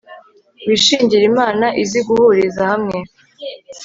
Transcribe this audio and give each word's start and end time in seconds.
Wishingire 0.67 1.23
Imana 1.31 1.65
izi 1.83 1.99
guhuriza 2.07 2.61
hamwe 2.71 2.97